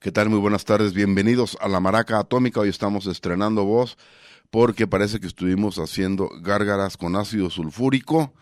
[0.00, 0.30] ¿Qué tal?
[0.30, 2.60] Muy buenas tardes, bienvenidos a La Maraca Atómica.
[2.60, 3.98] Hoy estamos estrenando voz
[4.48, 8.32] porque parece que estuvimos haciendo gárgaras con ácido sulfúrico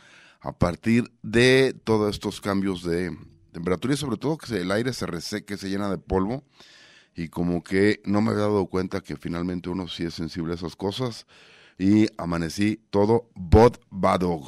[0.42, 3.16] a partir de todos estos cambios de
[3.52, 6.44] temperatura y sobre todo que el aire se reseque, se llena de polvo
[7.14, 10.56] y como que no me había dado cuenta que finalmente uno sí es sensible a
[10.56, 11.26] esas cosas
[11.78, 13.80] y amanecí todo bot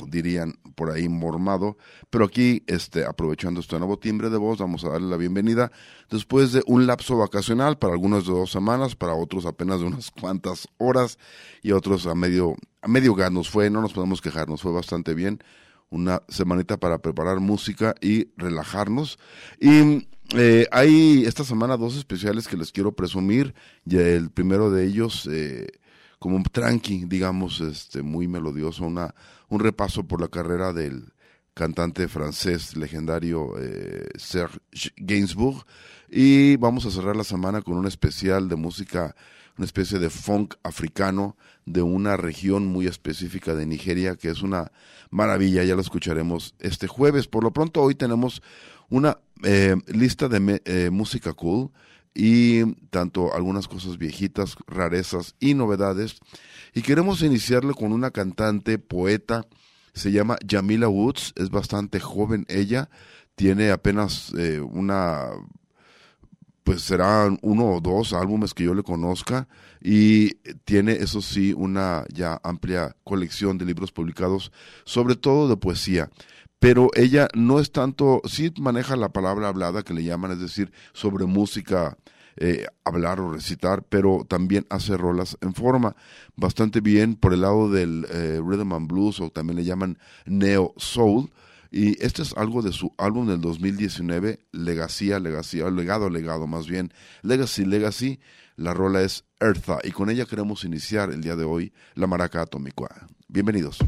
[0.08, 1.76] dirían por ahí mormado.
[2.08, 5.72] Pero aquí, este, aprovechando este nuevo timbre de voz, vamos a darle la bienvenida
[6.08, 10.10] después de un lapso vacacional, para algunos de dos semanas, para otros apenas de unas
[10.12, 11.18] cuantas horas
[11.62, 14.72] y otros a medio, a medio gas nos fue, no nos podemos quejar, nos fue
[14.72, 15.42] bastante bien.
[15.90, 19.18] Una semanita para preparar música y relajarnos.
[19.58, 23.54] Y eh, hay esta semana dos especiales que les quiero presumir.
[23.84, 25.66] Y el primero de ellos, eh,
[26.18, 29.14] como un tranqui, digamos, este, muy melodioso, una,
[29.48, 31.12] un repaso por la carrera del
[31.54, 34.60] cantante francés legendario eh, Serge
[34.96, 35.64] Gainsbourg.
[36.08, 39.14] Y vamos a cerrar la semana con un especial de música,
[39.56, 44.72] una especie de funk africano de una región muy específica de Nigeria, que es una
[45.10, 47.26] maravilla, ya lo escucharemos este jueves.
[47.26, 48.42] Por lo pronto, hoy tenemos
[48.88, 51.70] una eh, lista de eh, música cool
[52.14, 56.18] y tanto algunas cosas viejitas, rarezas y novedades.
[56.74, 59.46] Y queremos iniciarle con una cantante, poeta,
[59.94, 62.88] se llama Jamila Woods, es bastante joven ella,
[63.34, 65.28] tiene apenas eh, una,
[66.64, 69.48] pues serán uno o dos álbumes que yo le conozca
[69.80, 74.52] y tiene, eso sí, una ya amplia colección de libros publicados,
[74.84, 76.10] sobre todo de poesía
[76.58, 80.72] pero ella no es tanto, sí maneja la palabra hablada que le llaman, es decir,
[80.92, 81.96] sobre música,
[82.36, 85.96] eh, hablar o recitar, pero también hace rolas en forma
[86.36, 90.74] bastante bien por el lado del eh, rhythm and blues o también le llaman neo
[90.76, 91.30] soul.
[91.70, 96.92] Y este es algo de su álbum del 2019, Legacy, Legacy, legado, legado más bien,
[97.22, 98.20] Legacy, Legacy.
[98.56, 102.40] La rola es Eartha y con ella queremos iniciar el día de hoy la maraca
[102.40, 103.06] atómica.
[103.28, 103.78] Bienvenidos.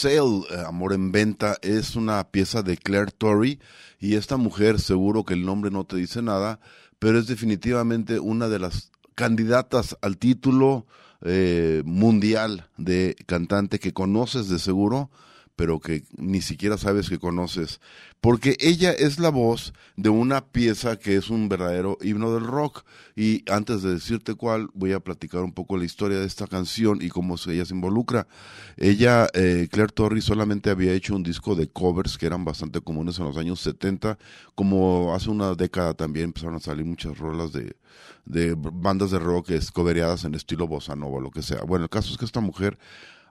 [0.00, 3.60] Sale, eh, Amor en Venta, es una pieza de Claire Torrey
[3.98, 6.58] y esta mujer, seguro que el nombre no te dice nada,
[6.98, 10.86] pero es definitivamente una de las candidatas al título
[11.20, 15.10] eh, mundial de cantante que conoces de seguro,
[15.60, 17.82] pero que ni siquiera sabes que conoces,
[18.22, 22.86] porque ella es la voz de una pieza que es un verdadero himno del rock.
[23.14, 27.02] Y antes de decirte cuál, voy a platicar un poco la historia de esta canción
[27.02, 28.26] y cómo ella se involucra.
[28.78, 33.18] Ella, eh, Claire Torrey, solamente había hecho un disco de covers que eran bastante comunes
[33.18, 34.16] en los años 70,
[34.54, 37.76] como hace una década también empezaron a salir muchas rolas de,
[38.24, 41.64] de bandas de rock covereadas en estilo bossa nova, lo que sea.
[41.64, 42.78] Bueno, el caso es que esta mujer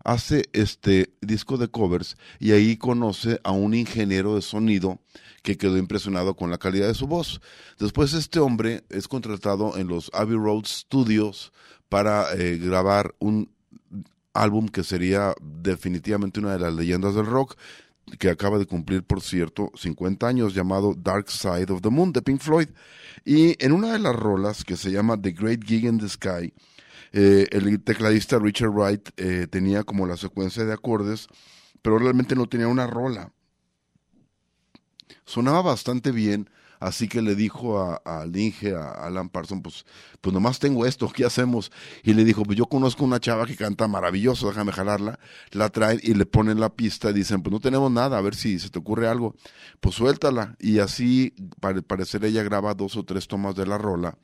[0.04, 5.00] hace este disco de covers y ahí conoce a un ingeniero de sonido
[5.44, 7.42] que quedó impresionado con la calidad de su voz.
[7.80, 11.52] Después este hombre es contratado en los Abbey Road Studios
[11.88, 13.50] para eh, grabar un
[14.34, 17.58] álbum que sería definitivamente una de las leyendas del rock
[18.18, 22.22] que acaba de cumplir, por cierto, 50 años, llamado Dark Side of the Moon de
[22.22, 22.70] Pink Floyd.
[23.24, 26.54] Y en una de las rolas que se llama The Great Gig in the Sky,
[27.12, 31.28] eh, el tecladista Richard Wright eh, tenía como la secuencia de acordes,
[31.82, 33.32] pero realmente no tenía una rola.
[35.26, 36.50] Sonaba bastante bien,
[36.80, 39.86] así que le dijo a, a Linge, a Alan Parsons, pues,
[40.22, 41.72] pues nomás tengo esto, ¿qué hacemos?
[42.04, 45.20] Y le dijo, pues yo conozco una chava que canta maravilloso, déjame jalarla,
[45.52, 48.36] la traen y le ponen la pista, y dicen, pues no tenemos nada, a ver
[48.36, 49.36] si se te ocurre algo,
[49.80, 54.18] pues suéltala, y así, para parecer ella graba dos o tres tomas de la rola,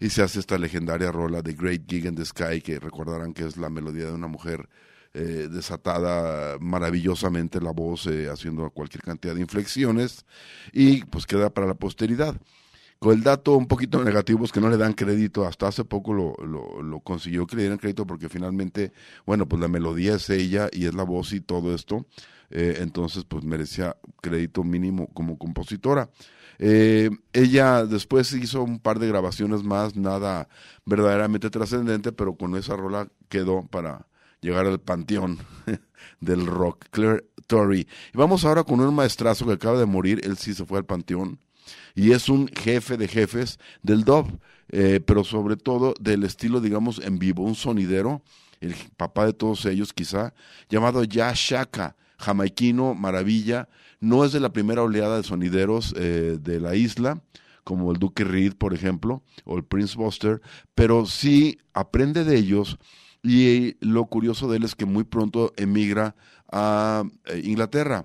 [0.00, 3.44] y se hace esta legendaria rola de Great Gig in the Sky, que recordarán que
[3.44, 4.68] es la melodía de una mujer
[5.14, 10.26] eh, desatada maravillosamente la voz, eh, haciendo cualquier cantidad de inflexiones,
[10.72, 12.36] y pues queda para la posteridad.
[12.98, 16.14] Con el dato un poquito negativo es que no le dan crédito, hasta hace poco
[16.14, 18.92] lo, lo, consiguió que le dieran crédito porque finalmente,
[19.26, 22.06] bueno, pues la melodía es ella y es la voz y todo esto,
[22.50, 26.08] eh, entonces pues merecía crédito mínimo como compositora.
[26.58, 30.48] Eh, ella después hizo un par de grabaciones más, nada
[30.84, 34.06] verdaderamente trascendente, pero con esa rola quedó para
[34.40, 35.38] llegar al panteón
[36.20, 37.86] del rock, Claire Torrey.
[38.12, 40.84] Y vamos ahora con un maestrazo que acaba de morir, él sí se fue al
[40.84, 41.38] panteón,
[41.94, 47.00] y es un jefe de jefes del dub, eh, pero sobre todo del estilo, digamos,
[47.00, 48.22] en vivo, un sonidero,
[48.60, 50.34] el papá de todos ellos quizá,
[50.68, 53.68] llamado Ya Shaka, jamaiquino, maravilla,
[54.06, 57.20] no es de la primera oleada de sonideros eh, de la isla,
[57.64, 60.40] como el Duke Reed, por ejemplo, o el Prince Buster,
[60.76, 62.78] pero sí aprende de ellos
[63.22, 66.14] y lo curioso de él es que muy pronto emigra
[66.52, 68.04] a eh, Inglaterra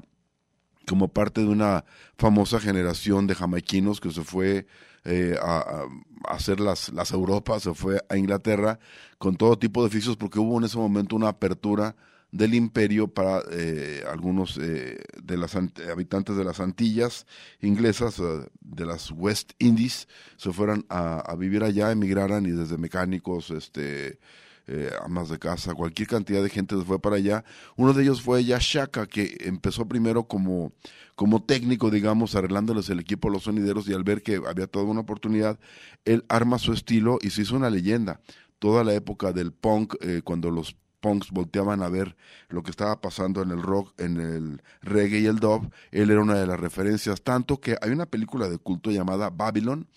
[0.88, 1.86] como parte de una
[2.18, 4.66] famosa generación de jamaiquinos que se fue
[5.06, 5.86] eh, a,
[6.28, 8.80] hacer las, las Europas, se fue a Inglaterra
[9.20, 11.96] con todo tipo de oficios porque hubo en ese momento una apertura
[12.32, 17.26] del imperio para eh, algunos eh, de los habitantes de las Antillas
[17.60, 20.08] inglesas, eh, de las West Indies,
[20.38, 24.20] se fueran a, vivir allá, emigraran y desde mecánicos, este,
[24.68, 27.44] eh, amas de casa, cualquier cantidad de gente se fue para allá.
[27.76, 30.72] Uno de ellos fue Yashaka, que empezó primero como,
[31.16, 34.86] como técnico, digamos, arreglándoles el equipo a los sonideros y al ver que había toda
[34.86, 35.60] una oportunidad,
[36.06, 38.22] él arma su estilo y se hizo una leyenda.
[38.60, 42.16] Toda la época del punk, cuando los punks volteaban a ver
[42.50, 46.22] lo que estaba pasando en el rock, en el reggae y el dub, él era
[46.22, 49.88] una de las referencias, tanto que hay una película de culto llamada Babylon,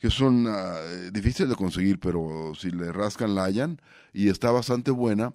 [0.00, 3.80] que son uh, difíciles de conseguir, pero si le rascan la hallan,
[4.12, 5.32] y está bastante buena,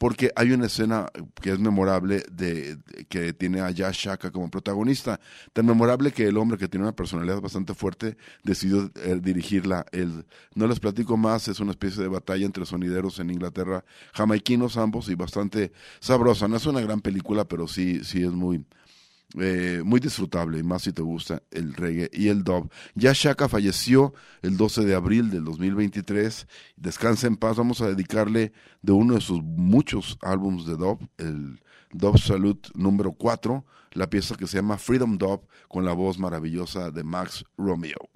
[0.00, 1.08] porque hay una escena
[1.42, 2.78] que es memorable de,
[3.10, 5.20] que tiene a Yash Shaka como protagonista,
[5.52, 9.84] tan memorable que el hombre que tiene una personalidad bastante fuerte decidió eh, dirigirla.
[9.92, 14.78] El, no les platico más, es una especie de batalla entre sonideros en Inglaterra, jamaiquinos
[14.78, 16.48] ambos y bastante sabrosa.
[16.48, 18.64] No es una gran película, pero sí, sí es muy,
[19.38, 22.70] eh, muy disfrutable, y más si te gusta el reggae y el dub.
[22.94, 26.46] Ya Shaka falleció el 12 de abril del 2023.
[26.76, 27.56] Descansa en paz.
[27.56, 31.60] Vamos a dedicarle de uno de sus muchos álbumes de dub, el
[31.92, 36.90] Dub Salute número 4, la pieza que se llama Freedom Dub, con la voz maravillosa
[36.90, 38.08] de Max Romeo.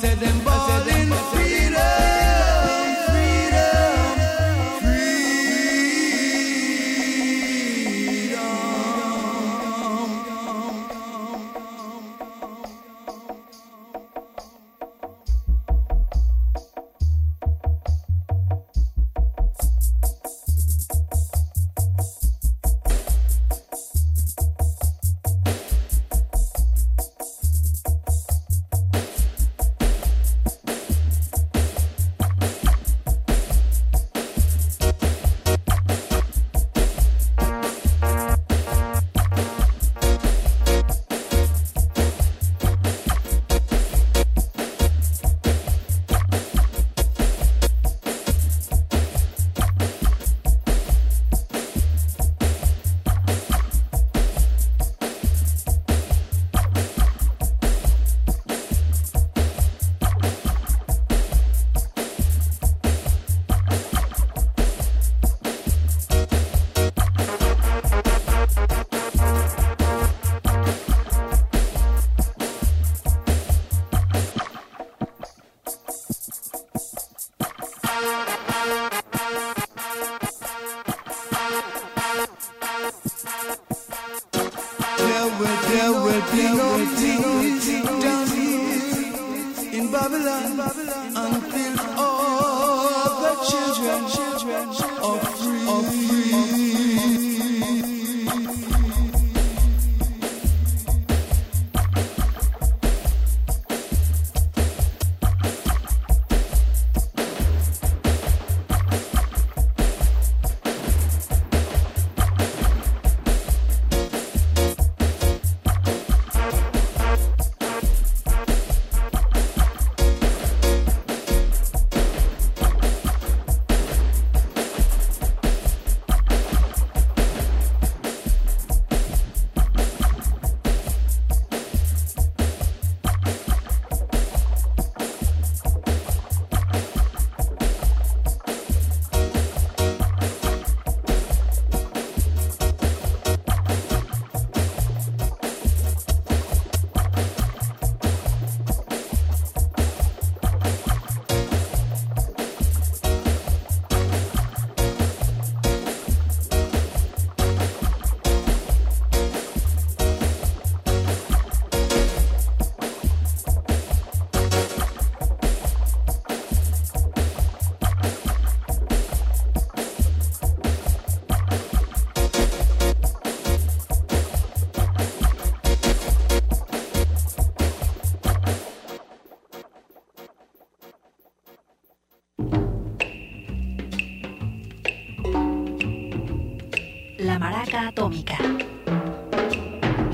[0.00, 0.47] Mercedes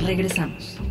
[0.06, 0.83] Regresamos.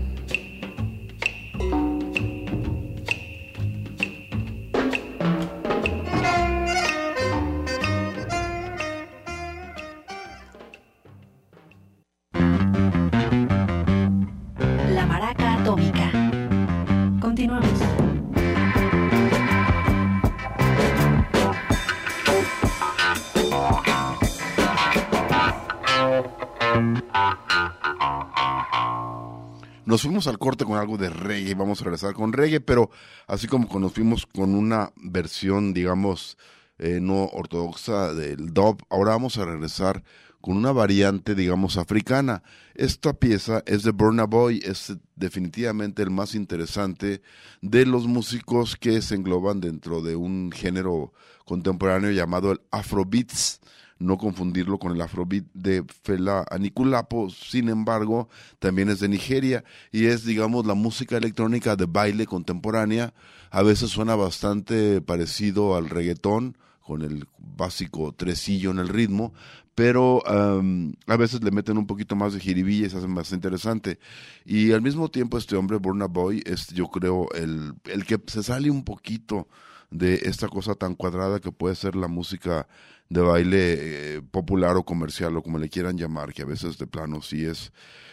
[29.94, 32.90] Nos fuimos al corte con algo de reggae, vamos a regresar con reggae, pero
[33.28, 36.36] así como nos fuimos con una versión, digamos,
[36.80, 40.04] eh, no ortodoxa del dub, ahora vamos a regresar
[40.42, 42.42] con una variante, digamos, africana.
[42.74, 47.22] Esta pieza es de Burna Boy, es definitivamente el más interesante
[47.62, 51.14] de los músicos que se engloban dentro de un género
[51.46, 53.62] contemporáneo llamado el Afrobeats
[54.04, 60.06] no confundirlo con el afrobeat de Fela Anikulapo, sin embargo, también es de Nigeria y
[60.06, 63.14] es, digamos, la música electrónica de baile contemporánea.
[63.50, 69.34] A veces suena bastante parecido al reggaetón, con el básico tresillo en el ritmo,
[69.74, 73.32] pero um, a veces le meten un poquito más de jiribilla y se hacen más
[73.32, 74.00] interesante.
[74.46, 78.44] Y al mismo tiempo este hombre, Burna Boy, es yo creo el, el que se
[78.44, 79.48] sale un poquito
[79.90, 82.68] de esta cosa tan cuadrada que puede ser la música
[83.10, 86.88] de baile eh, popular o comercial o como le quieran llamar, que a veces de
[86.88, 87.72] plano sí es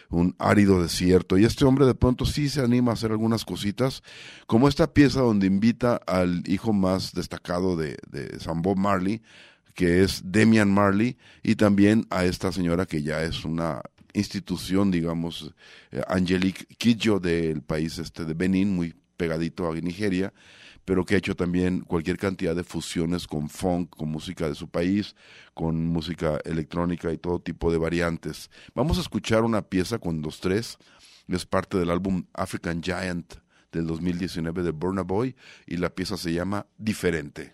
[0.09, 1.37] un árido desierto.
[1.37, 4.03] Y este hombre de pronto sí se anima a hacer algunas cositas,
[4.45, 9.21] como esta pieza donde invita al hijo más destacado de, de Sam Bob Marley,
[9.73, 13.81] que es Demian Marley, y también a esta señora que ya es una
[14.13, 15.53] institución, digamos,
[15.91, 20.33] eh, Angelique Kidjo del país este de Benín, muy pegadito a Nigeria,
[20.83, 24.67] pero que ha hecho también cualquier cantidad de fusiones con funk, con música de su
[24.67, 25.15] país,
[25.53, 28.49] con música electrónica y todo tipo de variantes.
[28.73, 30.79] Vamos a escuchar una pieza con dos tres,
[31.27, 33.35] es parte del álbum African Giant
[33.71, 35.35] del 2019 de Burna Boy
[35.67, 37.53] y la pieza se llama Diferente.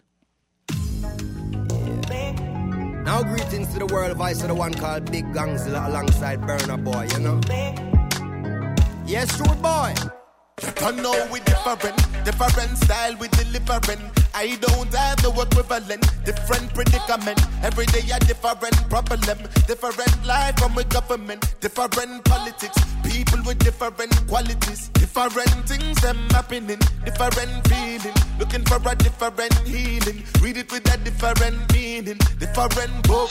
[3.03, 6.39] Now greetings to the world of the one called Big Gangzilla alongside
[6.84, 7.41] Boy, you know?
[9.06, 10.16] Yes, rude boy.
[10.87, 13.99] I know we different, different style we delivering.
[14.33, 17.39] I don't have no equivalent, different predicament.
[17.61, 22.77] Every day a different problem, different life from a government, different politics.
[23.03, 28.15] People with different qualities, different things them happening, different feeling.
[28.39, 30.23] Looking for a different healing.
[30.41, 33.29] Read it with a different meaning, different book.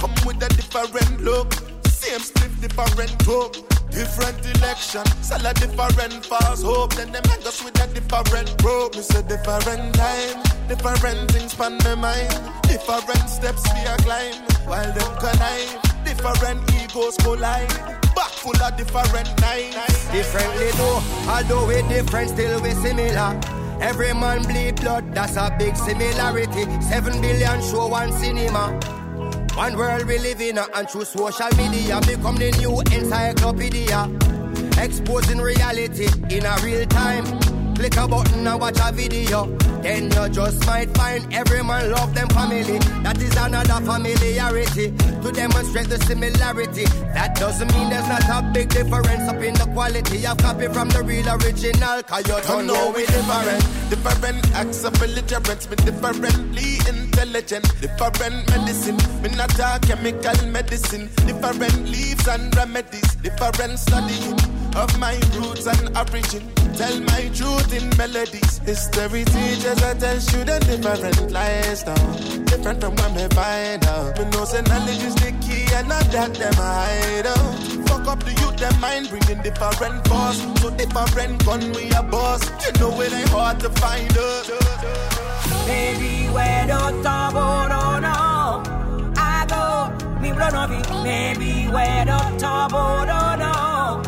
[0.00, 1.54] Come with a different look.
[1.86, 3.77] Same split, different talk.
[3.90, 6.94] Different election, sell a different false hope.
[6.94, 8.94] Then them hang us with a different rope.
[8.94, 12.30] Me say different time, different things pan my mind.
[12.62, 14.34] Different steps we a climb,
[14.66, 15.80] while them connive.
[16.04, 17.68] Different egos collide.
[18.14, 20.08] Back full of different nights.
[20.10, 23.40] Differently though, although we different, still we similar.
[23.80, 26.64] Every man bleed blood, that's a big similarity.
[26.82, 28.97] Seven billion show one cinema.
[29.58, 34.08] One world we live in, and through social media become the new encyclopedia.
[34.80, 37.57] Exposing reality in a real time.
[37.78, 39.46] Click a button and watch a video.
[39.82, 42.76] Then you just might find every man love them family.
[43.06, 46.86] That is another familiarity to demonstrate the similarity.
[47.14, 50.88] That doesn't mean there's not a big difference up in the quality of copy from
[50.88, 52.02] the real original.
[52.02, 53.62] Cause you don't know we different.
[53.90, 61.86] different acts of belligerence, me differently intelligent, different medicine, me not a chemical medicine, different
[61.86, 66.44] leaves and remedies, different studying of my roots and origin.
[66.74, 68.58] Tell my truth in melodies.
[68.58, 74.18] History teaches I tell students different lifestyle, different from what me find out.
[74.18, 77.88] Me know say knowledge is the key and not that them hide out.
[77.88, 80.38] Fuck up the youth, them mind bringing different force.
[80.60, 82.42] So different gun we a boss.
[82.64, 84.50] You know it ain't hard to find us.
[85.66, 88.62] Baby, where the trouble no
[89.16, 94.07] I go, mi bro no vi Baby, where the trouble no no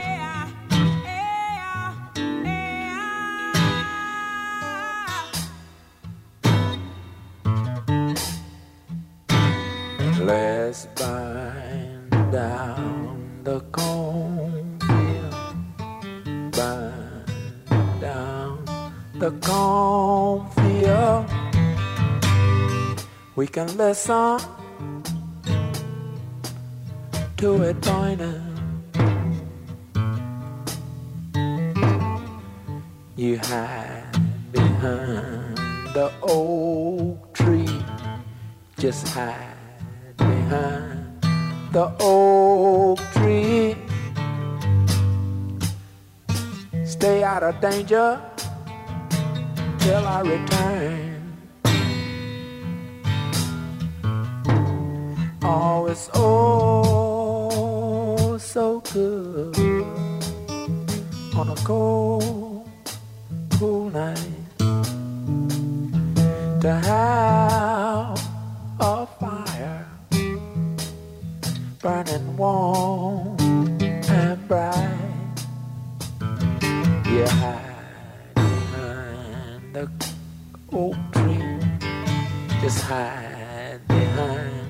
[10.71, 15.35] Let's bind down the cornfield,
[16.53, 18.63] bind down
[19.15, 21.25] the cornfield.
[23.35, 24.39] We can listen
[27.35, 28.41] to it pointing.
[33.17, 34.05] You hide
[34.53, 35.57] behind
[35.93, 37.83] the old tree,
[38.77, 39.50] just hide
[40.51, 41.23] behind
[41.71, 43.75] the oak tree.
[46.83, 48.19] Stay out of danger
[49.79, 51.37] till I return.
[55.43, 56.77] Oh, it's oh
[58.37, 59.85] so good
[61.39, 62.69] on a cold,
[63.57, 64.19] cool night
[66.61, 67.90] to have
[71.81, 74.85] burning warm and bright.
[77.07, 79.89] You hide behind the
[80.71, 81.41] oak tree,
[82.61, 84.69] just hide behind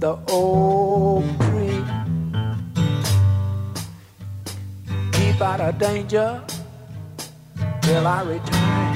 [0.00, 1.84] the oak tree.
[5.12, 6.42] Keep out of danger
[7.82, 8.89] till I return.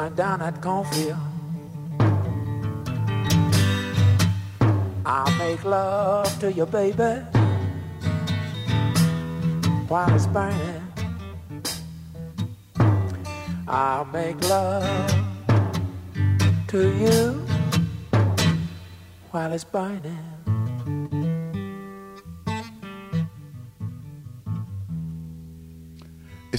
[0.00, 1.18] Burn down that cornfield.
[5.04, 7.20] I'll make love to you, baby,
[9.88, 10.82] while it's burning.
[13.68, 15.14] I'll make love
[16.68, 17.44] to you
[19.30, 20.39] while it's burning.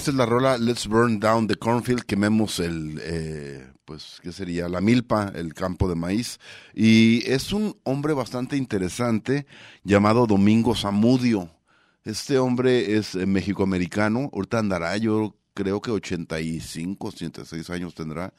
[0.02, 4.68] Esta es la rola Let's Burn Down the Cornfield, quememos el, eh, pues, ¿qué sería?
[4.68, 6.40] La milpa, el campo de maíz.
[6.74, 9.46] Y es un hombre bastante interesante
[9.84, 11.52] llamado Domingo Zamudio.
[12.04, 18.34] Este hombre es eh, mexicoamericano, ahorita andará, yo creo que 85, 86 años tendrá,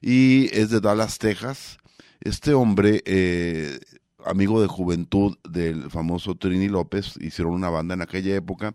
[0.00, 1.76] y es de Dallas, Texas.
[2.22, 3.80] Este hombre, eh,
[4.26, 8.74] amigo de juventud del famoso Trini López, hicieron una banda en aquella época,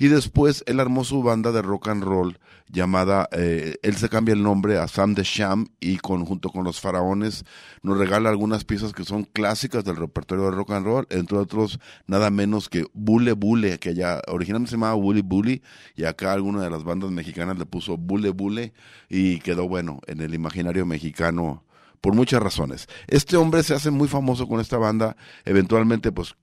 [0.00, 2.38] y después él armó su banda de rock and roll
[2.72, 6.64] llamada, eh, él se cambia el nombre a Sam de Sham y con, junto con
[6.64, 7.44] los faraones
[7.82, 11.80] nos regala algunas piezas que son clásicas del repertorio de rock and roll, entre otros
[12.06, 15.62] nada menos que Bule Bule, que ya originalmente se llamaba Bully Bully
[15.96, 18.72] y acá alguna de las bandas mexicanas le puso Bule Bule
[19.10, 21.64] y quedó bueno en el imaginario mexicano
[22.00, 22.88] por muchas razones.
[23.06, 26.34] Este hombre se hace muy famoso con esta banda, eventualmente pues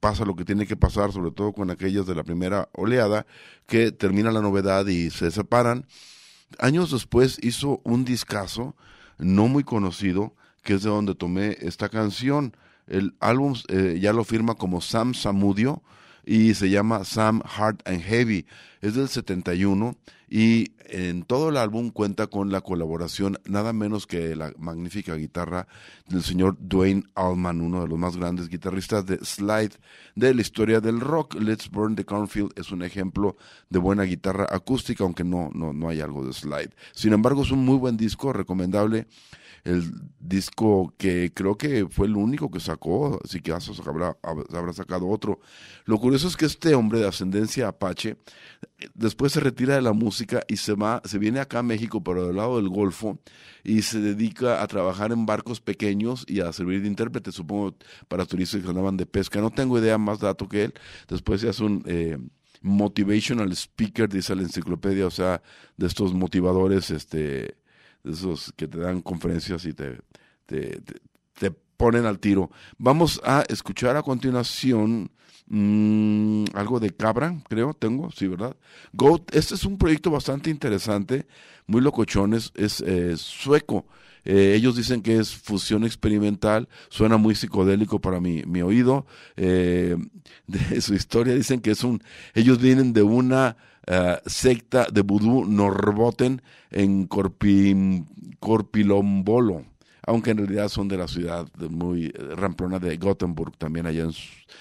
[0.00, 3.26] pasa lo que tiene que pasar, sobre todo con aquellas de la primera oleada,
[3.66, 5.86] que termina la novedad y se separan.
[6.58, 8.76] Años después hizo un discazo
[9.18, 12.56] no muy conocido, que es de donde tomé esta canción.
[12.86, 15.82] El álbum eh, ya lo firma como Sam Samudio
[16.26, 18.46] y se llama Sam Hard and Heavy.
[18.80, 19.96] Es del 71
[20.28, 25.66] y en todo el álbum cuenta con la colaboración nada menos que la magnífica guitarra
[26.08, 29.72] del señor Dwayne Allman, uno de los más grandes guitarristas de slide
[30.14, 31.34] de la historia del rock.
[31.40, 33.36] Let's Burn the Cornfield es un ejemplo
[33.70, 36.70] de buena guitarra acústica, aunque no, no, no hay algo de slide.
[36.92, 39.06] Sin embargo, es un muy buen disco, recomendable
[39.64, 45.08] el disco que creo que fue el único que sacó, así que habrá, habrá sacado
[45.08, 45.40] otro.
[45.86, 48.16] Lo curioso es que este hombre de ascendencia apache
[48.94, 52.26] después se retira de la música y se va, se viene acá a México, pero
[52.26, 53.18] del lado del Golfo,
[53.62, 57.74] y se dedica a trabajar en barcos pequeños y a servir de intérprete, supongo,
[58.08, 59.40] para turistas que andaban de pesca.
[59.40, 60.74] No tengo idea más dato que él.
[61.08, 62.18] Después se hace un eh,
[62.60, 65.42] motivational speaker, dice la enciclopedia, o sea,
[65.78, 67.56] de estos motivadores, este
[68.04, 69.98] esos que te dan conferencias y te,
[70.46, 70.80] te,
[71.38, 72.50] te, ponen al tiro.
[72.78, 75.10] Vamos a escuchar a continuación
[75.46, 78.56] mmm, algo de Cabra, creo, tengo, sí, ¿verdad?
[78.92, 81.26] Goat, este es un proyecto bastante interesante,
[81.66, 83.86] muy locochón, es, es eh, sueco.
[84.24, 89.06] Eh, ellos dicen que es fusión experimental, suena muy psicodélico para mi, mi oído.
[89.36, 89.96] Eh,
[90.46, 92.02] de su historia dicen que es un,
[92.34, 93.56] ellos vienen de una
[93.88, 98.04] uh, secta de vudú Norboten en Corpi,
[98.40, 99.64] Corpilombolo,
[100.06, 104.12] aunque en realidad son de la ciudad muy ramplona de Gothenburg, también allá en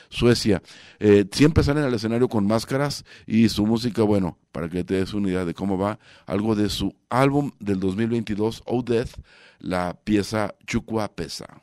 [0.10, 0.62] Suecia.
[1.00, 5.14] Eh, siempre salen al escenario con máscaras y su música, bueno, para que te des
[5.14, 9.20] una idea de cómo va, algo de su álbum del 2022, Oh Death,
[9.60, 11.63] la pieza Chukwa Pesa.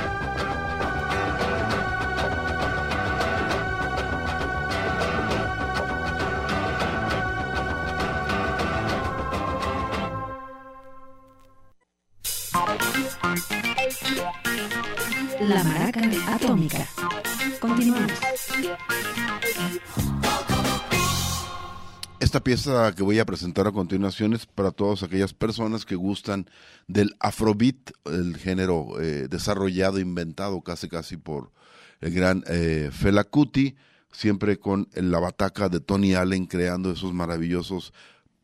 [22.31, 26.49] Esta pieza que voy a presentar a continuación es para todas aquellas personas que gustan
[26.87, 31.51] del afrobeat, el género eh, desarrollado, inventado casi casi por
[31.99, 33.75] el gran eh, Fela Kuti,
[34.13, 37.91] siempre con la bataca de Tony Allen creando esos maravillosos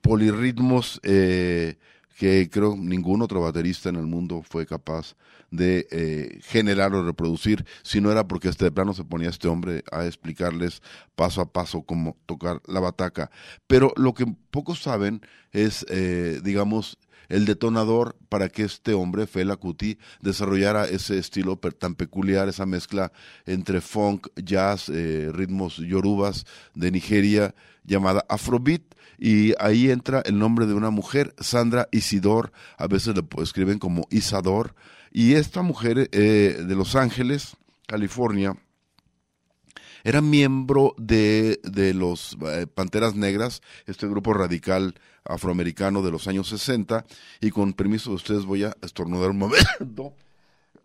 [0.01, 1.77] polirritmos eh,
[2.17, 5.15] que creo ningún otro baterista en el mundo fue capaz de
[5.51, 9.83] eh, generar o reproducir, si no era porque este de plano se ponía este hombre
[9.91, 10.81] a explicarles
[11.15, 13.31] paso a paso cómo tocar la bataca.
[13.67, 16.97] Pero lo que pocos saben es, eh, digamos,
[17.29, 23.11] el detonador para que este hombre, Fela Kuti, desarrollara ese estilo tan peculiar, esa mezcla
[23.45, 28.83] entre funk, jazz, eh, ritmos yorubas de Nigeria, llamada Afrobeat,
[29.17, 34.07] y ahí entra el nombre de una mujer, Sandra Isidor, a veces le escriben como
[34.11, 34.75] Isador,
[35.11, 38.55] y esta mujer eh, de Los Ángeles, California,
[40.03, 41.59] era miembro de,
[41.93, 47.05] los eh, Panteras Negras, este grupo radical afroamericano de los años 60,
[47.41, 50.13] y con permiso de ustedes voy a estornudar un momento.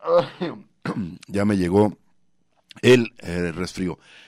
[1.29, 1.97] ya me llegó
[2.81, 3.53] el eh.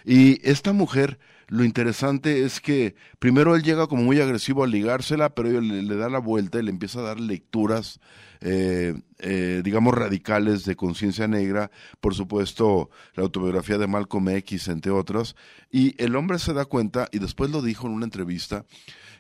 [0.05, 1.19] Y esta mujer,
[1.55, 5.97] lo interesante es que primero él llega como muy agresivo a ligársela, pero ella le,
[5.97, 8.01] da la vuelta y le empieza a dar lecturas,
[8.41, 14.91] eh, eh, digamos, radicales de conciencia negra, por supuesto, la autobiografía de Malcolm X, entre
[14.91, 15.37] otras,
[15.71, 18.65] y el hombre se da cuenta, y después lo dijo en una entrevista,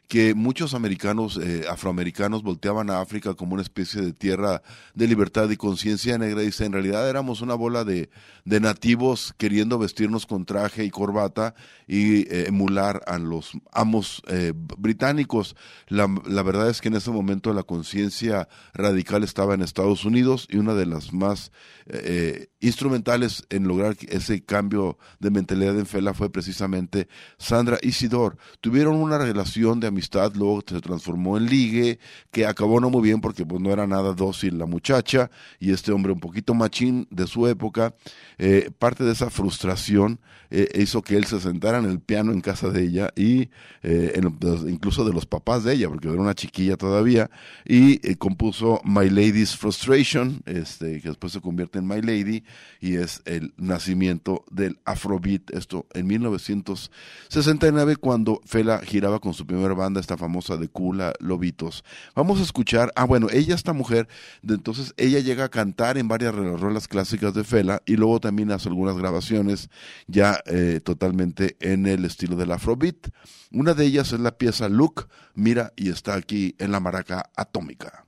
[0.09, 4.62] que muchos americanos, eh, afroamericanos, volteaban a África como una especie de tierra
[4.95, 6.43] de libertad y conciencia negra.
[6.43, 8.11] Dice, en realidad éramos una bola de,
[8.45, 11.55] de nativos queriendo vestirnos con traje y corbata
[11.87, 15.57] y eh, emular a los amos eh, británicos.
[15.88, 20.47] La, la verdad es que en ese momento la conciencia radical estaba en Estados Unidos
[20.51, 21.51] y una de las más
[21.87, 28.37] eh, instrumentales en lograr ese cambio de mentalidad en Fela fue precisamente Sandra Isidor.
[28.61, 31.98] Tuvieron una relación de amistad, luego se transformó en ligue,
[32.31, 35.92] que acabó no muy bien porque pues no era nada dócil la muchacha y este
[35.92, 37.94] hombre un poquito machín de su época.
[38.38, 40.18] Eh, parte de esa frustración
[40.57, 43.48] eh, hizo que él se sentara en el piano en casa de ella y
[43.83, 47.29] eh, en incluso de los papás de ella, porque era una chiquilla todavía,
[47.64, 52.44] y eh, compuso My Lady's Frustration, este, que después se convierte en My Lady,
[52.81, 59.75] y es el nacimiento del Afrobeat, esto en 1969, cuando Fela giraba con su primera
[59.75, 61.85] banda, esta famosa de Kula Lobitos.
[62.14, 64.09] Vamos a escuchar, ah bueno, ella, esta mujer,
[64.43, 68.50] de entonces ella llega a cantar en varias rolas clásicas de Fela, y luego también
[68.50, 69.71] hace algunas grabaciones
[70.07, 73.09] ya eh, totalmente en el estilo del Afrobeat.
[73.52, 78.04] Una de ellas es la pieza Look, mira, y está aquí en la maraca atómica.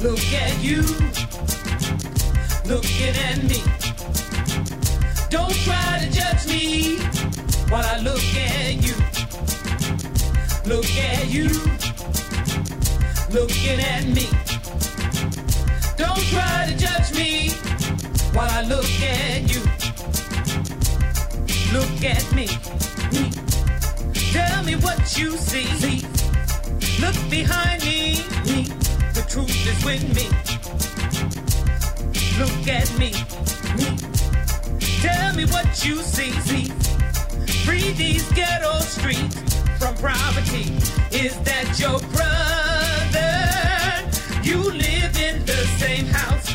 [0.00, 0.82] Look at you,
[2.66, 3.60] looking at me.
[5.28, 6.98] Don't try to judge me
[7.68, 8.94] while I look at you.
[10.66, 11.48] Look at you,
[13.32, 14.28] looking at me.
[15.96, 17.50] Don't try to judge me
[18.32, 19.62] while I look at you.
[21.72, 22.46] Look at me.
[23.10, 23.30] me.
[24.30, 25.66] Tell me what you see.
[25.80, 26.06] see.
[27.00, 28.24] Look behind me.
[28.46, 28.77] me.
[29.28, 30.28] Truth is with me.
[32.38, 33.12] Look at me.
[35.02, 36.32] Tell me what you see.
[36.42, 36.64] see.
[37.64, 39.36] Free these ghetto streets
[39.78, 40.72] from poverty.
[41.12, 43.34] Is that your brother?
[44.42, 46.48] You live in the same house.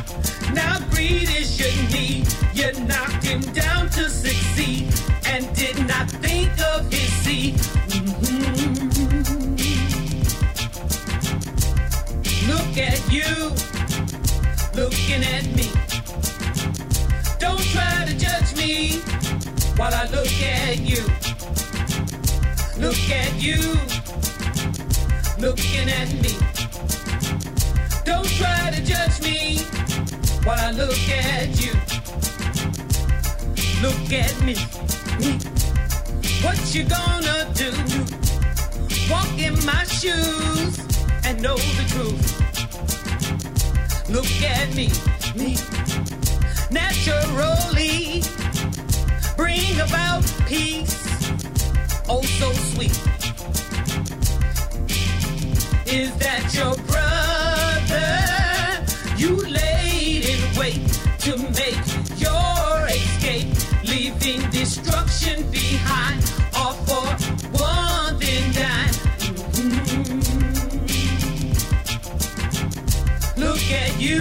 [0.51, 2.27] Now greed is your need.
[2.53, 4.93] You knocked him down to succeed
[5.27, 7.55] and did not think of his seed.
[7.89, 8.62] Mhm.
[12.73, 13.49] Look at you,
[14.73, 15.69] looking at me.
[17.37, 18.97] Don't try to judge me
[19.77, 21.03] while I look at you.
[22.79, 23.77] Look at you,
[25.37, 26.33] looking at me.
[28.05, 29.59] Don't try to judge me
[30.43, 31.73] while I look at you.
[33.83, 34.55] Look at me,
[35.19, 35.37] me.
[36.41, 37.71] What you gonna do?
[39.11, 40.79] Walk in my shoes
[41.23, 42.42] and know the truth.
[44.13, 44.89] Look at me,
[45.35, 45.57] me.
[46.69, 48.21] Naturally,
[49.35, 50.93] bring about peace.
[52.07, 52.93] Oh, so sweet.
[55.91, 58.13] Is that your brother?
[59.17, 60.87] You laid in wait
[61.21, 61.83] to make
[62.21, 63.49] your escape,
[63.83, 66.32] leaving destruction behind.
[74.03, 74.19] You,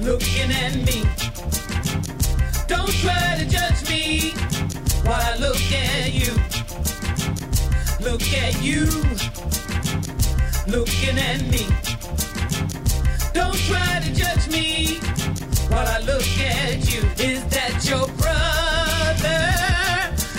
[0.00, 1.06] looking at me.
[2.66, 4.32] Don't try to judge me
[5.04, 6.32] while I look at you.
[8.00, 8.86] Look at you,
[10.66, 11.64] looking at me.
[13.32, 14.98] Don't try to judge me
[15.70, 17.02] while I look at you.
[17.24, 19.42] Is that your brother?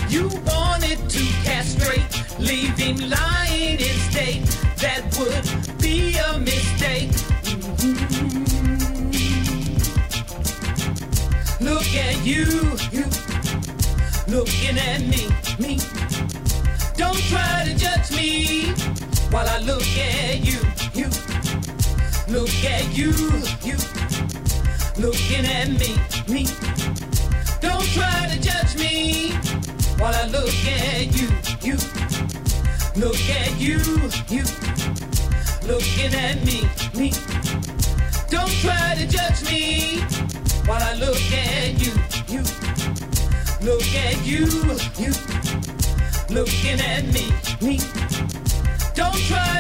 [0.10, 4.44] You wanted to castrate, leave him lying in state.
[4.84, 7.12] That would be a mistake.
[11.64, 12.44] Look at you,
[12.92, 13.06] you
[14.28, 15.80] looking at me, me.
[16.98, 18.74] Don't try to judge me
[19.32, 20.60] while I look at you,
[20.94, 21.08] you.
[22.28, 23.14] Look at you,
[23.64, 23.78] you
[24.98, 25.96] looking at me,
[26.28, 26.48] me.
[27.62, 29.32] Don't try to judge me
[29.98, 31.30] while I look at you,
[31.62, 31.78] you.
[32.98, 33.80] Look at you,
[34.28, 34.44] you
[35.66, 37.14] looking at me, me.
[38.30, 41.94] Don't try to judge me while I look at you,
[42.28, 42.44] you.
[43.64, 44.46] Look at you,
[45.00, 45.14] you
[46.30, 47.80] looking at me, me.
[48.94, 49.53] Don't try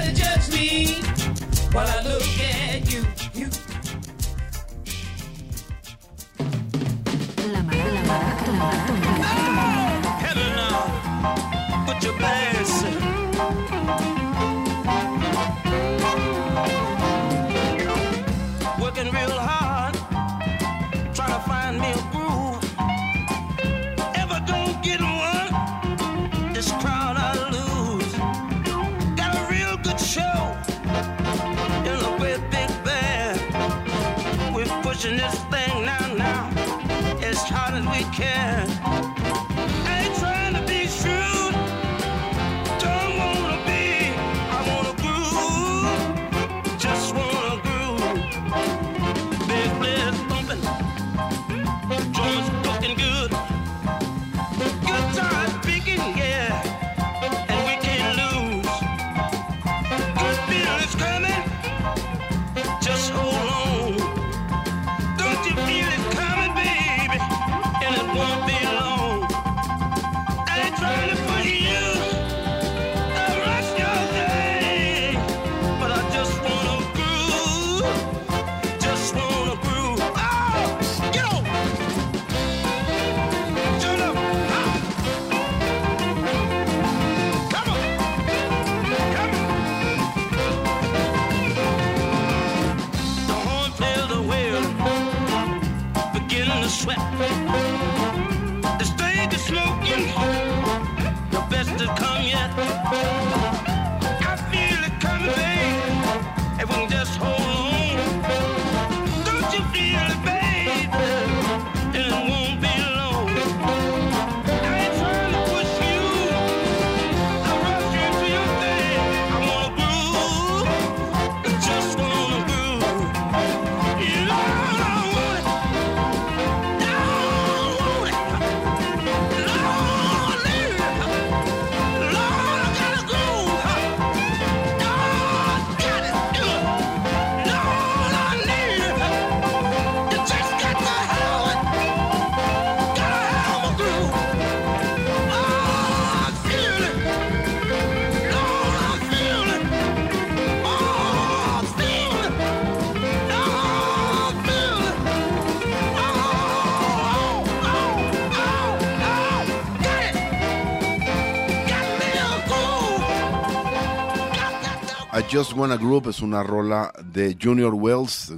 [165.33, 168.31] Just Wanna Group es una rola de Junior Wells,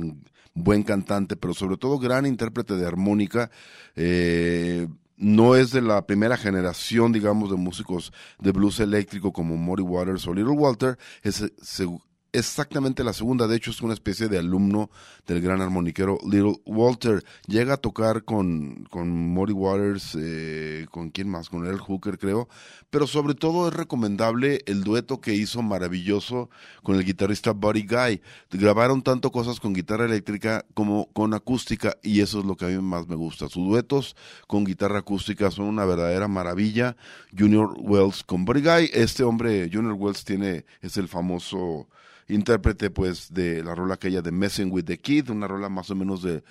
[0.53, 3.51] buen cantante, pero sobre todo gran intérprete de armónica.
[3.95, 4.87] Eh,
[5.17, 10.25] no es de la primera generación, digamos, de músicos de blues eléctrico como Muddy Waters
[10.27, 10.97] o Little Walter.
[11.21, 11.99] Es, se-
[12.37, 14.89] exactamente la segunda, de hecho es una especie de alumno
[15.25, 17.23] del gran armoniquero Little Walter.
[17.47, 22.47] Llega a tocar con, con Waters, eh, con quién más, con Earl Hooker creo,
[22.89, 26.49] pero sobre todo es recomendable el dueto que hizo maravilloso
[26.83, 28.21] con el guitarrista Buddy Guy.
[28.51, 32.69] Grabaron tanto cosas con guitarra eléctrica como con acústica y eso es lo que a
[32.69, 33.49] mí más me gusta.
[33.49, 34.15] Sus duetos
[34.47, 36.95] con guitarra acústica son una verdadera maravilla.
[37.37, 41.87] Junior Wells con Buddy Guy, este hombre, Junior Wells tiene, es el famoso
[42.27, 45.95] intérprete pues de la rola aquella de Messing with the Kid, una rola más o
[45.95, 46.43] menos de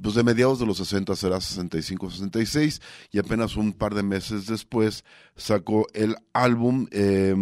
[0.00, 4.46] pues de mediados de los 60 será 65 66 y apenas un par de meses
[4.46, 5.04] después
[5.34, 7.34] sacó el álbum eh,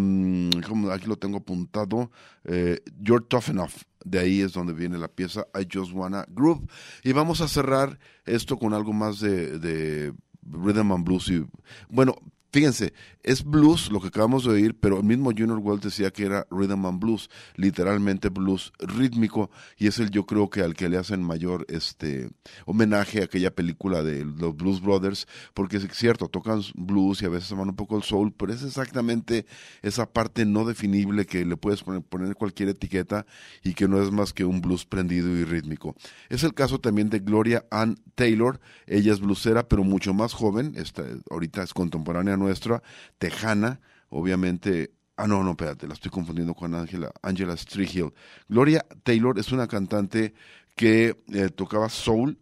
[0.67, 2.11] como aquí lo tengo apuntado
[2.45, 3.73] eh, You're Tough Enough.
[4.05, 6.65] De ahí es donde viene la pieza I Just Wanna Groove.
[7.03, 11.45] Y vamos a cerrar esto con algo más de, de rhythm and blues y
[11.89, 12.15] bueno
[12.53, 12.93] Fíjense,
[13.23, 16.47] es blues lo que acabamos de oír, pero el mismo Junior Wells decía que era
[16.51, 20.97] rhythm and blues, literalmente blues rítmico, y es el yo creo que al que le
[20.97, 22.31] hacen mayor este
[22.65, 27.29] homenaje a aquella película de los Blues Brothers, porque es cierto, tocan blues y a
[27.29, 29.47] veces van un poco el soul, pero es exactamente
[29.83, 33.27] esa parte no definible que le puedes poner, cualquier etiqueta
[33.63, 35.97] y que no es más que un blues prendido y rítmico.
[36.29, 40.75] Es el caso también de Gloria Ann Taylor, ella es bluesera, pero mucho más joven,
[40.77, 42.83] esta, ahorita es contemporánea nuestra,
[43.19, 44.93] tejana, obviamente.
[45.17, 48.13] Ah, no, no, espérate, la estoy confundiendo con Angela, Angela Strihill.
[48.49, 50.35] Gloria Taylor es una cantante
[50.75, 52.39] que eh, tocaba soul.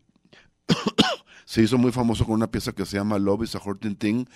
[1.45, 4.27] se hizo muy famoso con una pieza que se llama Love is a Hurting Thing,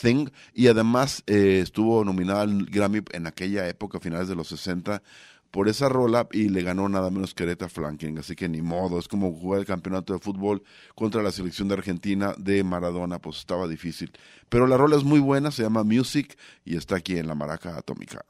[0.00, 5.02] Thing y además eh, estuvo nominada al Grammy en aquella época, finales de los 60,
[5.50, 8.98] por esa rola y le ganó nada menos que Aretha Franklin, así que ni modo,
[8.98, 10.62] es como jugar el campeonato de fútbol
[10.94, 14.12] contra la selección de Argentina de Maradona, pues estaba difícil.
[14.48, 17.76] Pero la rola es muy buena, se llama Music y está aquí en la Maraca
[17.76, 18.24] Atómica.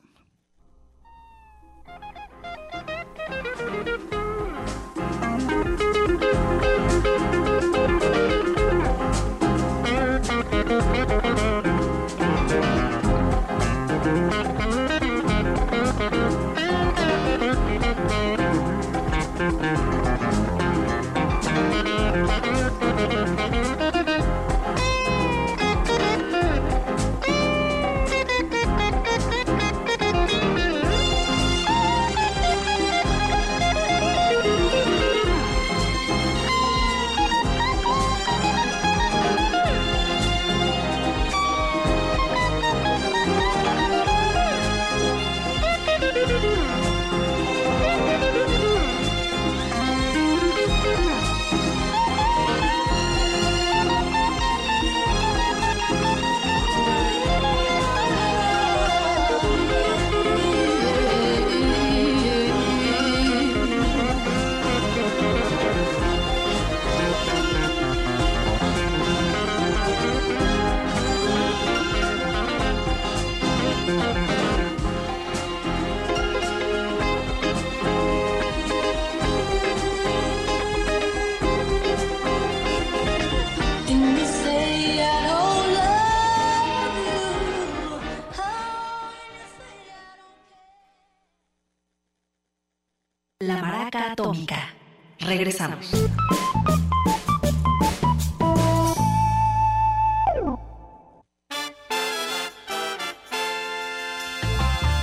[95.20, 95.90] Regresamos.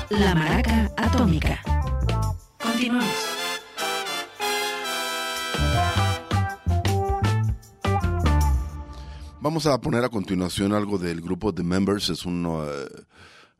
[0.09, 1.59] La Maraca Atómica.
[2.61, 3.07] Continuamos.
[9.41, 12.87] Vamos a poner a continuación algo del grupo The Members, es uno eh,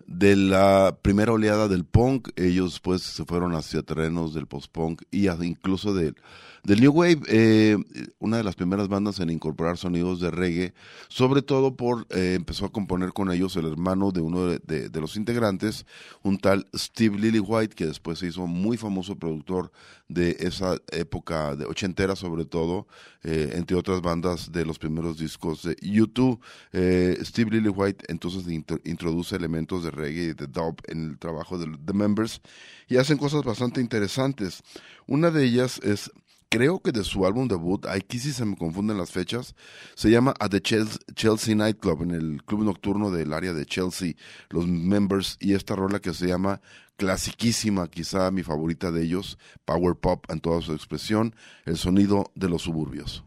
[0.08, 5.28] de la primera oleada del punk, ellos pues se fueron hacia terrenos del post-punk y
[5.30, 6.16] incluso del,
[6.64, 7.78] del New Wave, eh,
[8.20, 10.74] una de las primeras bandas en incorporar sonidos de reggae,
[11.10, 15.02] sobre todo por, eh, empezó a componer con ellos el hermano de uno de- de
[15.02, 15.86] los integrantes,
[16.24, 19.72] un tal Steve Lillywhite, que después se hizo muy famoso productor
[20.08, 22.88] de esa época de ochentera sobre todo,
[23.24, 26.40] eh, entre otras bandas de los primeros discos de YouTube.
[26.74, 31.58] Eh, Steve Lillywhite entonces intro- introduce elementos de reggae y de dub en el trabajo
[31.58, 32.42] de The Members
[32.88, 34.62] y hacen cosas bastante interesantes.
[35.08, 36.12] Una de ellas es
[36.56, 39.56] creo que de su álbum debut, aquí sí se me confunden las fechas,
[39.94, 44.14] se llama At the Chelsea, Nightclub, en el club nocturno del área de Chelsea,
[44.50, 46.62] los members, y esta rola que se llama
[46.96, 51.36] clasiquísima, quizá mi favorita de ellos, Power Pop en toda su expresión,
[51.66, 53.26] el sonido de los suburbios.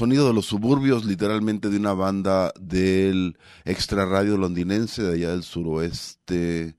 [0.00, 3.36] Sonido de los suburbios, literalmente de una banda del
[3.66, 6.74] extra radio londinense de allá del suroeste,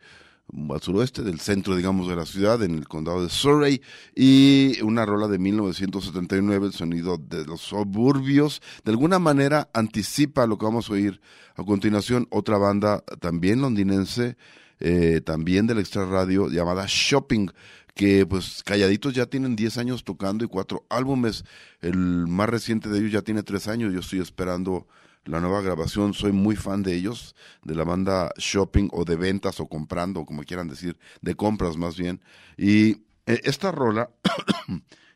[0.67, 3.79] al suroeste del centro, digamos, de la ciudad, en el condado de Surrey,
[4.15, 10.57] y una rola de 1979, el sonido de los suburbios, de alguna manera anticipa lo
[10.57, 11.21] que vamos a oír
[11.55, 14.35] a continuación, otra banda también londinense,
[14.79, 17.51] eh, también del extra radio, llamada Shopping,
[17.93, 21.43] que pues calladitos ya tienen 10 años tocando y cuatro álbumes.
[21.81, 23.93] El más reciente de ellos ya tiene tres años.
[23.93, 24.87] Yo estoy esperando
[25.25, 26.13] la nueva grabación.
[26.13, 30.43] Soy muy fan de ellos, de la banda Shopping o de ventas o comprando, como
[30.43, 32.21] quieran decir, de compras más bien.
[32.57, 34.09] Y eh, esta rola,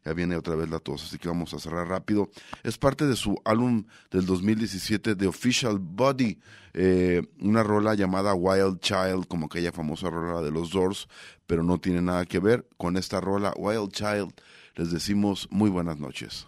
[0.05, 2.29] ya viene otra vez la tos, así que vamos a cerrar rápido.
[2.63, 6.39] Es parte de su álbum del 2017, The Official Body,
[6.73, 11.07] eh, una rola llamada Wild Child, como aquella famosa rola de los Doors,
[11.47, 14.31] pero no tiene nada que ver con esta rola Wild Child.
[14.75, 16.47] Les decimos muy buenas noches.